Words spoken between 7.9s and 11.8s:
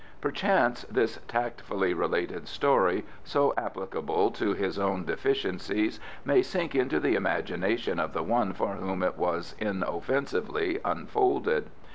of the one for whom it was inoffensively unfolded.